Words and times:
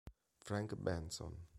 Frank 0.39 0.73
Benson 0.81 1.45